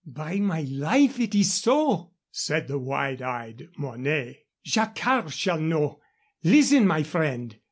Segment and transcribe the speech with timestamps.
[0.07, 4.45] "By my life, it is so!" said the wide eyed Mornay.
[4.65, 5.99] "Jacquard shall know.
[6.43, 7.55] Listen, my friend."